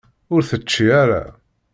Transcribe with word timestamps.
Ur 0.33 0.41
tečči 0.49 0.85
ara. 1.01 1.23